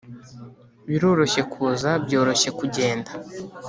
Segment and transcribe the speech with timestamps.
[0.89, 3.11] biroroshye kuza, byoroshye kugenda